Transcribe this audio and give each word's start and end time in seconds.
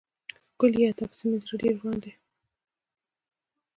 ښکليه 0.53 0.89
تا 0.97 1.03
پسې 1.09 1.23
مې 1.29 1.37
زړه 1.43 1.55
ډير 1.61 1.75
وران 1.79 1.97
دی. 2.03 2.11